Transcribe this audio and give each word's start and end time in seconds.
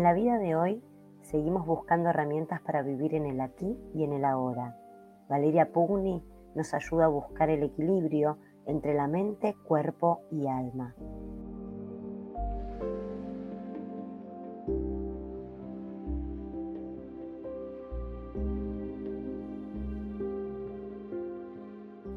En 0.00 0.04
la 0.04 0.14
vida 0.14 0.38
de 0.38 0.56
hoy 0.56 0.82
seguimos 1.20 1.66
buscando 1.66 2.08
herramientas 2.08 2.62
para 2.62 2.80
vivir 2.80 3.14
en 3.14 3.26
el 3.26 3.38
aquí 3.38 3.78
y 3.92 4.02
en 4.02 4.14
el 4.14 4.24
ahora. 4.24 4.74
Valeria 5.28 5.72
Pugni 5.72 6.24
nos 6.54 6.72
ayuda 6.72 7.04
a 7.04 7.08
buscar 7.08 7.50
el 7.50 7.62
equilibrio 7.62 8.38
entre 8.64 8.94
la 8.94 9.06
mente, 9.08 9.54
cuerpo 9.62 10.22
y 10.30 10.46
alma. 10.46 10.94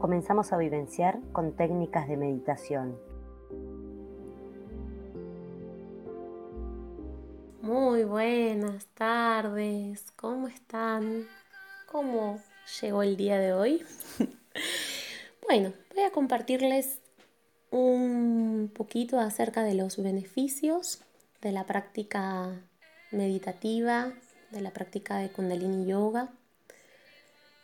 Comenzamos 0.00 0.52
a 0.52 0.56
vivenciar 0.56 1.20
con 1.30 1.52
técnicas 1.52 2.08
de 2.08 2.16
meditación 2.16 2.96
Muy 7.68 8.04
buenas 8.04 8.86
tardes, 8.94 10.10
¿cómo 10.16 10.48
están? 10.48 11.28
¿Cómo 11.84 12.40
llegó 12.80 13.02
el 13.02 13.18
día 13.18 13.38
de 13.38 13.52
hoy? 13.52 13.84
bueno, 15.46 15.74
voy 15.94 16.04
a 16.04 16.10
compartirles 16.10 16.98
un 17.70 18.72
poquito 18.74 19.20
acerca 19.20 19.64
de 19.64 19.74
los 19.74 20.02
beneficios 20.02 21.02
de 21.42 21.52
la 21.52 21.66
práctica 21.66 22.58
meditativa, 23.10 24.14
de 24.50 24.62
la 24.62 24.70
práctica 24.70 25.18
de 25.18 25.28
Kundalini 25.28 25.84
Yoga. 25.84 26.30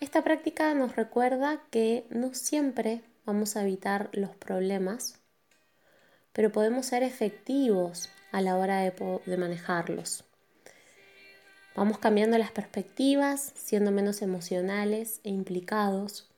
Esta 0.00 0.23
práctica 0.23 0.74
nos 0.74 0.96
recuerda 0.96 1.62
que 1.70 2.04
no 2.10 2.34
siempre 2.34 3.00
vamos 3.24 3.56
a 3.56 3.62
evitar 3.62 4.10
los 4.12 4.36
problemas, 4.36 5.23
pero 6.35 6.52
podemos 6.52 6.85
ser 6.85 7.02
efectivos 7.02 8.10
a 8.32 8.43
la 8.43 8.57
hora 8.57 8.80
de, 8.80 9.37
manejarlos. 9.37 10.24
Vamos 11.76 11.99
cambiando 11.99 12.37
las 12.37 12.51
perspectivas, 12.51 13.52
siendo 13.54 13.93
menos 13.93 14.21
emocionales 14.21 15.21
e 15.23 15.30
implicados, 15.30 16.29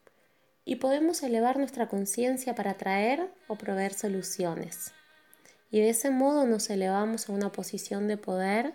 y 0.64 0.76
podemos 0.76 1.22
elevar 1.22 1.58
nuestra 1.58 1.88
conciencia 1.88 2.54
para 2.54 2.72
atraer 2.72 3.32
o 3.48 3.56
proveer 3.56 3.94
soluciones. 3.94 4.92
Y 5.70 5.80
de 5.80 5.90
ese 5.90 6.10
modo 6.10 6.46
nos 6.46 6.68
elevamos 6.68 7.28
a 7.28 7.32
una 7.32 7.50
posición 7.50 8.06
de 8.06 8.18
poder 8.18 8.74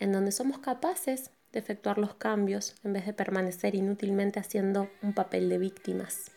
en 0.00 0.12
donde 0.12 0.32
somos 0.32 0.58
capaces 0.58 1.30
de 1.52 1.60
efectuar 1.60 1.98
los 1.98 2.14
cambios 2.14 2.74
en 2.82 2.92
vez 2.92 3.06
de 3.06 3.12
permanecer 3.12 3.74
inútilmente 3.74 4.40
haciendo 4.40 4.90
un 5.02 5.12
papel 5.12 5.48
de 5.48 5.58
víctimas. 5.58 6.32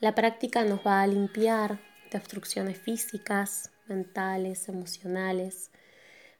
La 0.00 0.14
práctica 0.14 0.64
nos 0.64 0.86
va 0.86 1.02
a 1.02 1.06
limpiar 1.06 1.87
de 2.10 2.18
obstrucciones 2.18 2.78
físicas, 2.78 3.70
mentales, 3.86 4.68
emocionales, 4.68 5.70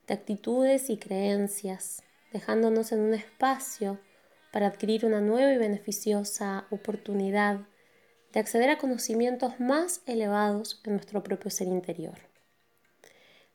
de 0.06 0.14
actitudes 0.14 0.90
y 0.90 0.98
creencias, 0.98 2.02
dejándonos 2.32 2.92
en 2.92 3.00
un 3.00 3.14
espacio 3.14 3.98
para 4.52 4.66
adquirir 4.66 5.04
una 5.04 5.20
nueva 5.20 5.52
y 5.52 5.58
beneficiosa 5.58 6.66
oportunidad 6.70 7.60
de 8.32 8.40
acceder 8.40 8.70
a 8.70 8.78
conocimientos 8.78 9.58
más 9.60 10.02
elevados 10.06 10.80
en 10.84 10.92
nuestro 10.94 11.22
propio 11.22 11.50
ser 11.50 11.68
interior. 11.68 12.18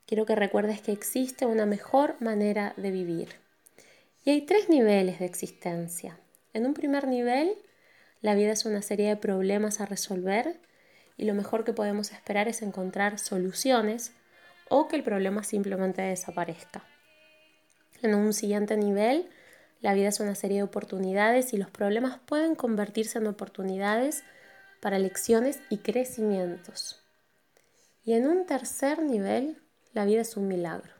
Quiero 0.06 0.26
que 0.26 0.34
recuerdes 0.34 0.82
que 0.82 0.92
existe 0.92 1.46
una 1.46 1.66
mejor 1.66 2.16
manera 2.20 2.74
de 2.76 2.90
vivir. 2.90 3.28
Y 4.24 4.30
hay 4.30 4.42
tres 4.42 4.68
niveles 4.68 5.18
de 5.18 5.26
existencia. 5.26 6.18
En 6.52 6.66
un 6.66 6.74
primer 6.74 7.08
nivel, 7.08 7.56
la 8.20 8.34
vida 8.34 8.52
es 8.52 8.64
una 8.64 8.82
serie 8.82 9.08
de 9.08 9.16
problemas 9.16 9.80
a 9.80 9.86
resolver 9.86 10.60
y 11.16 11.24
lo 11.24 11.34
mejor 11.34 11.64
que 11.64 11.72
podemos 11.72 12.12
esperar 12.12 12.48
es 12.48 12.62
encontrar 12.62 13.18
soluciones 13.18 14.12
o 14.68 14.88
que 14.88 14.96
el 14.96 15.02
problema 15.02 15.44
simplemente 15.44 16.02
desaparezca. 16.02 16.84
En 18.02 18.14
un 18.14 18.32
siguiente 18.32 18.76
nivel, 18.76 19.28
la 19.80 19.94
vida 19.94 20.08
es 20.08 20.20
una 20.20 20.34
serie 20.34 20.58
de 20.58 20.62
oportunidades 20.62 21.52
y 21.52 21.56
los 21.56 21.70
problemas 21.70 22.18
pueden 22.26 22.54
convertirse 22.54 23.18
en 23.18 23.26
oportunidades 23.26 24.24
para 24.80 24.98
lecciones 24.98 25.60
y 25.70 25.78
crecimientos. 25.78 27.00
Y 28.04 28.14
en 28.14 28.26
un 28.26 28.46
tercer 28.46 29.02
nivel, 29.02 29.62
la 29.92 30.04
vida 30.04 30.22
es 30.22 30.36
un 30.36 30.48
milagro. 30.48 30.92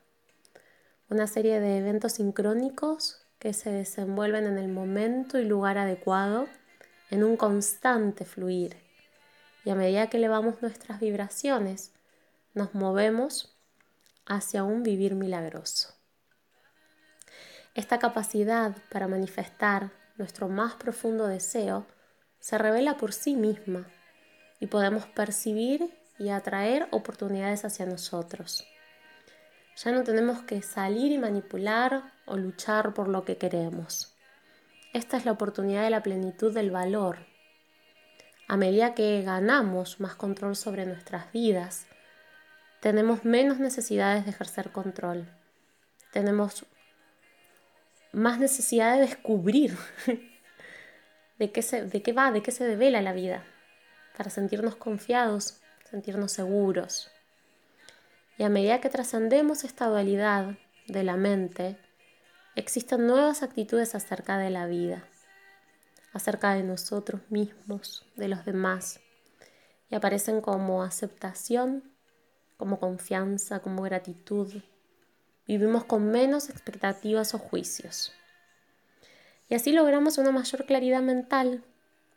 Una 1.10 1.26
serie 1.26 1.60
de 1.60 1.78
eventos 1.78 2.12
sincrónicos 2.12 3.26
que 3.38 3.52
se 3.52 3.70
desenvuelven 3.70 4.46
en 4.46 4.56
el 4.56 4.68
momento 4.68 5.38
y 5.38 5.44
lugar 5.44 5.76
adecuado, 5.76 6.46
en 7.10 7.24
un 7.24 7.36
constante 7.36 8.24
fluir 8.24 8.83
y 9.64 9.70
a 9.70 9.74
medida 9.74 10.08
que 10.08 10.18
elevamos 10.18 10.60
nuestras 10.62 11.00
vibraciones, 11.00 11.92
nos 12.52 12.74
movemos 12.74 13.56
hacia 14.26 14.64
un 14.64 14.82
vivir 14.82 15.14
milagroso. 15.14 15.94
Esta 17.74 17.98
capacidad 17.98 18.76
para 18.90 19.08
manifestar 19.08 19.90
nuestro 20.16 20.48
más 20.48 20.74
profundo 20.74 21.26
deseo 21.26 21.86
se 22.38 22.58
revela 22.58 22.96
por 22.96 23.12
sí 23.12 23.34
misma 23.34 23.86
y 24.60 24.66
podemos 24.66 25.06
percibir 25.06 25.90
y 26.18 26.28
atraer 26.28 26.86
oportunidades 26.92 27.64
hacia 27.64 27.86
nosotros. 27.86 28.64
Ya 29.76 29.90
no 29.90 30.04
tenemos 30.04 30.42
que 30.42 30.62
salir 30.62 31.10
y 31.10 31.18
manipular 31.18 32.12
o 32.26 32.36
luchar 32.36 32.94
por 32.94 33.08
lo 33.08 33.24
que 33.24 33.38
queremos. 33.38 34.14
Esta 34.92 35.16
es 35.16 35.24
la 35.24 35.32
oportunidad 35.32 35.82
de 35.82 35.90
la 35.90 36.04
plenitud 36.04 36.54
del 36.54 36.70
valor 36.70 37.33
a 38.46 38.56
medida 38.56 38.94
que 38.94 39.22
ganamos 39.22 40.00
más 40.00 40.14
control 40.16 40.54
sobre 40.54 40.84
nuestras 40.84 41.32
vidas, 41.32 41.86
tenemos 42.80 43.24
menos 43.24 43.58
necesidades 43.58 44.24
de 44.24 44.30
ejercer 44.30 44.70
control. 44.70 45.26
Tenemos 46.12 46.66
más 48.12 48.38
necesidad 48.38 48.94
de 48.94 49.00
descubrir 49.00 49.76
de 51.38 51.52
qué, 51.52 51.62
se, 51.62 51.86
de 51.86 52.02
qué 52.02 52.12
va, 52.12 52.30
de 52.30 52.42
qué 52.42 52.52
se 52.52 52.64
devela 52.64 53.00
la 53.00 53.14
vida, 53.14 53.44
para 54.16 54.28
sentirnos 54.28 54.76
confiados, 54.76 55.60
sentirnos 55.90 56.32
seguros. 56.32 57.10
Y 58.36 58.42
a 58.42 58.50
medida 58.50 58.80
que 58.80 58.90
trascendemos 58.90 59.64
esta 59.64 59.86
dualidad 59.86 60.58
de 60.86 61.02
la 61.02 61.16
mente, 61.16 61.78
existen 62.56 63.06
nuevas 63.06 63.42
actitudes 63.42 63.94
acerca 63.94 64.36
de 64.36 64.50
la 64.50 64.66
vida 64.66 65.04
acerca 66.14 66.54
de 66.54 66.62
nosotros 66.62 67.20
mismos, 67.28 68.06
de 68.16 68.28
los 68.28 68.44
demás, 68.46 69.00
y 69.90 69.96
aparecen 69.96 70.40
como 70.40 70.82
aceptación, 70.82 71.92
como 72.56 72.78
confianza, 72.78 73.60
como 73.60 73.82
gratitud. 73.82 74.62
Vivimos 75.46 75.84
con 75.84 76.06
menos 76.10 76.48
expectativas 76.48 77.34
o 77.34 77.38
juicios. 77.38 78.12
Y 79.48 79.56
así 79.56 79.72
logramos 79.72 80.16
una 80.16 80.30
mayor 80.30 80.64
claridad 80.64 81.02
mental 81.02 81.64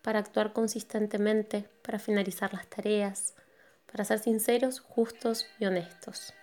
para 0.04 0.20
actuar 0.20 0.54
consistentemente, 0.54 1.68
para 1.82 2.00
finalizar 2.00 2.54
las 2.54 2.68
tareas, 2.68 3.34
para 3.92 4.06
ser 4.06 4.20
sinceros, 4.20 4.80
justos 4.80 5.48
y 5.60 5.66
honestos. 5.66 6.34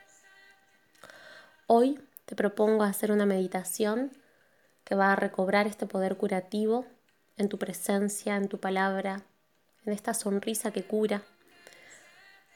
Hoy 1.68 2.00
te 2.26 2.34
propongo 2.34 2.82
hacer 2.82 3.12
una 3.12 3.26
meditación 3.26 4.10
que 4.82 4.96
va 4.96 5.12
a 5.12 5.16
recobrar 5.16 5.66
este 5.66 5.86
poder 5.86 6.16
curativo 6.16 6.84
en 7.36 7.48
tu 7.48 7.58
presencia, 7.58 8.36
en 8.36 8.48
tu 8.48 8.58
palabra, 8.58 9.22
en 9.84 9.92
esta 9.92 10.14
sonrisa 10.14 10.72
que 10.72 10.84
cura, 10.84 11.22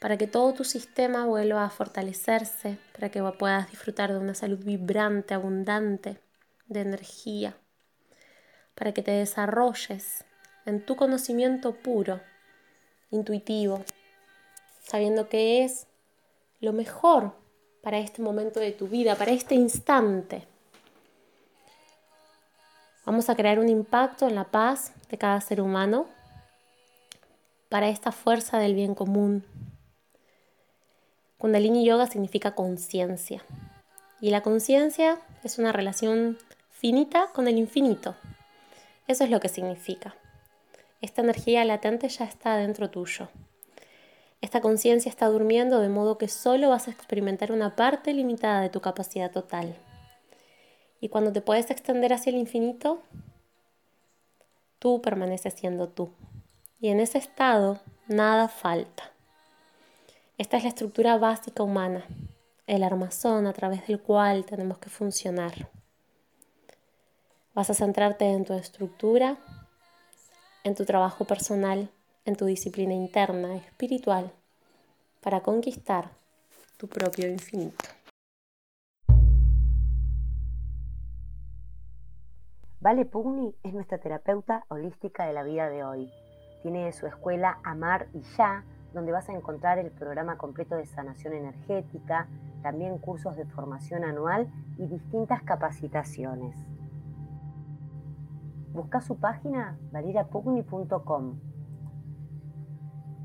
para 0.00 0.16
que 0.16 0.26
todo 0.26 0.54
tu 0.54 0.64
sistema 0.64 1.26
vuelva 1.26 1.64
a 1.64 1.70
fortalecerse, 1.70 2.78
para 2.92 3.10
que 3.10 3.22
puedas 3.38 3.70
disfrutar 3.70 4.12
de 4.12 4.18
una 4.18 4.34
salud 4.34 4.58
vibrante, 4.64 5.34
abundante, 5.34 6.20
de 6.66 6.80
energía, 6.80 7.56
para 8.74 8.92
que 8.92 9.02
te 9.02 9.10
desarrolles 9.10 10.24
en 10.66 10.84
tu 10.84 10.96
conocimiento 10.96 11.74
puro, 11.74 12.20
intuitivo, 13.10 13.84
sabiendo 14.82 15.28
que 15.28 15.64
es 15.64 15.86
lo 16.60 16.72
mejor 16.72 17.34
para 17.82 17.98
este 17.98 18.22
momento 18.22 18.60
de 18.60 18.72
tu 18.72 18.86
vida, 18.86 19.16
para 19.16 19.32
este 19.32 19.54
instante. 19.54 20.46
Vamos 23.08 23.30
a 23.30 23.36
crear 23.36 23.58
un 23.58 23.70
impacto 23.70 24.28
en 24.28 24.34
la 24.34 24.44
paz 24.44 24.92
de 25.08 25.16
cada 25.16 25.40
ser 25.40 25.62
humano 25.62 26.04
para 27.70 27.88
esta 27.88 28.12
fuerza 28.12 28.58
del 28.58 28.74
bien 28.74 28.94
común. 28.94 29.46
Kundalini 31.38 31.86
Yoga 31.86 32.06
significa 32.06 32.54
conciencia 32.54 33.42
y 34.20 34.28
la 34.28 34.42
conciencia 34.42 35.18
es 35.42 35.58
una 35.58 35.72
relación 35.72 36.36
finita 36.70 37.28
con 37.32 37.48
el 37.48 37.56
infinito. 37.56 38.14
Eso 39.06 39.24
es 39.24 39.30
lo 39.30 39.40
que 39.40 39.48
significa. 39.48 40.14
Esta 41.00 41.22
energía 41.22 41.64
latente 41.64 42.10
ya 42.10 42.26
está 42.26 42.58
dentro 42.58 42.90
tuyo. 42.90 43.30
Esta 44.42 44.60
conciencia 44.60 45.08
está 45.08 45.28
durmiendo 45.28 45.80
de 45.80 45.88
modo 45.88 46.18
que 46.18 46.28
solo 46.28 46.68
vas 46.68 46.88
a 46.88 46.90
experimentar 46.90 47.52
una 47.52 47.74
parte 47.74 48.12
limitada 48.12 48.60
de 48.60 48.68
tu 48.68 48.82
capacidad 48.82 49.30
total. 49.30 49.78
Y 51.00 51.08
cuando 51.08 51.32
te 51.32 51.40
puedes 51.40 51.70
extender 51.70 52.12
hacia 52.12 52.30
el 52.30 52.36
infinito, 52.36 53.02
tú 54.78 55.00
permaneces 55.00 55.54
siendo 55.54 55.88
tú. 55.88 56.10
Y 56.80 56.88
en 56.88 57.00
ese 57.00 57.18
estado 57.18 57.80
nada 58.08 58.48
falta. 58.48 59.12
Esta 60.38 60.56
es 60.56 60.62
la 60.62 60.68
estructura 60.70 61.18
básica 61.18 61.62
humana. 61.62 62.04
el 62.66 62.82
armazón 62.82 63.46
a 63.46 63.54
través 63.54 63.86
del 63.86 63.98
cual 63.98 64.44
tenemos 64.44 64.76
que 64.76 64.90
funcionar. 64.90 65.70
Vas 67.54 67.70
a 67.70 67.74
centrarte 67.74 68.26
en 68.26 68.44
tu 68.44 68.52
estructura, 68.52 69.38
en 70.64 70.74
tu 70.74 70.84
trabajo 70.84 71.24
personal, 71.24 71.90
en 72.26 72.36
tu 72.36 72.44
disciplina 72.44 72.92
interna, 72.92 73.56
espiritual, 73.56 74.30
para 75.22 75.40
conquistar 75.40 76.10
tu 76.76 76.88
propio 76.88 77.26
infinito. 77.26 77.88
Vale 82.80 83.04
Pugni 83.04 83.52
es 83.64 83.74
nuestra 83.74 83.98
terapeuta 83.98 84.64
holística 84.68 85.26
de 85.26 85.32
la 85.32 85.42
vida 85.42 85.68
de 85.68 85.82
hoy. 85.82 86.12
Tiene 86.62 86.92
su 86.92 87.08
escuela 87.08 87.58
Amar 87.64 88.06
y 88.14 88.20
Ya, 88.36 88.62
donde 88.94 89.10
vas 89.10 89.28
a 89.28 89.32
encontrar 89.32 89.80
el 89.80 89.90
programa 89.90 90.38
completo 90.38 90.76
de 90.76 90.86
sanación 90.86 91.34
energética, 91.34 92.28
también 92.62 92.98
cursos 92.98 93.36
de 93.36 93.46
formación 93.46 94.04
anual 94.04 94.48
y 94.76 94.86
distintas 94.86 95.42
capacitaciones. 95.42 96.54
Busca 98.72 99.00
su 99.00 99.18
página 99.18 99.76
valirapugni.com 99.90 101.40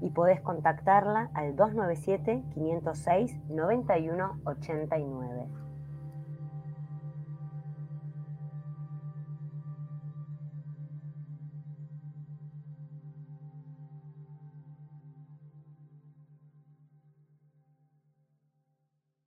y 0.02 0.10
podés 0.10 0.42
contactarla 0.42 1.30
al 1.36 1.56
297 1.56 2.44
506 2.56 3.50
9189. 3.50 5.63